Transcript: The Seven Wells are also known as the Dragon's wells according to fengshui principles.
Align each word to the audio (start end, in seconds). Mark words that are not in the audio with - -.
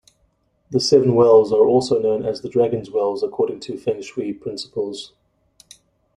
The 0.71 0.79
Seven 0.79 1.13
Wells 1.13 1.53
are 1.53 1.63
also 1.67 1.99
known 2.01 2.25
as 2.25 2.41
the 2.41 2.49
Dragon's 2.49 2.89
wells 2.89 3.21
according 3.21 3.59
to 3.59 3.73
fengshui 3.73 4.33
principles. 4.41 5.13